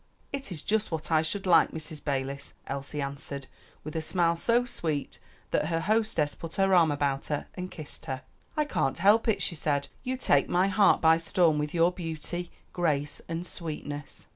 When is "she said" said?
9.43-9.89